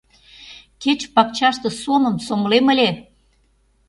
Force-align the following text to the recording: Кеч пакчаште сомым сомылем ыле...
Кеч 0.81 0.99
пакчаште 1.13 1.69
сомым 1.81 2.15
сомылем 2.25 2.65
ыле... 2.73 2.89